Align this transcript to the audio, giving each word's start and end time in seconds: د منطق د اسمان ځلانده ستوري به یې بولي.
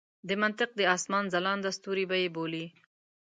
د 0.27 0.29
منطق 0.41 0.69
د 0.79 0.81
اسمان 0.95 1.23
ځلانده 1.33 1.69
ستوري 1.77 2.05
به 2.09 2.15
یې 2.21 2.29
بولي. 2.35 2.65